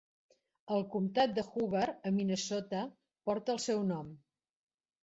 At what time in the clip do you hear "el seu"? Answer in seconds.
3.59-3.89